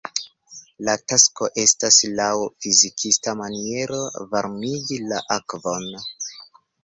La 0.87 0.93
tasko 1.11 1.49
estas, 1.63 1.99
laŭ 2.19 2.31
fizikista 2.65 3.35
maniero 3.43 4.01
varmigi 4.33 4.99
la 5.13 5.21
akvon. 5.39 5.89